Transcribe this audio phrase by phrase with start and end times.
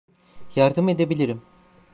[0.55, 1.41] Yardım edebilirim.